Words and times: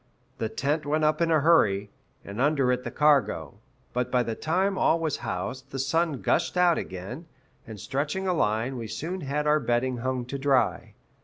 The 0.39 0.49
tent 0.49 0.83
went 0.83 1.03
up 1.03 1.21
in 1.21 1.29
a 1.29 1.41
hurry, 1.41 1.91
and 2.25 2.41
under 2.41 2.71
it 2.71 2.83
the 2.83 2.89
cargo; 2.89 3.59
but 3.93 4.09
by 4.09 4.23
the 4.23 4.33
time 4.33 4.75
all 4.75 4.99
was 4.99 5.17
housed 5.17 5.69
the 5.69 5.77
sun 5.77 6.23
gushed 6.23 6.57
out 6.57 6.79
again, 6.79 7.27
and, 7.67 7.79
stretching 7.79 8.27
a 8.27 8.33
line, 8.33 8.77
we 8.77 8.87
soon 8.87 9.21
had 9.21 9.45
our 9.45 9.59
bedding 9.59 9.97
hung 9.97 10.25
to 10.25 10.39
dry. 10.39 10.95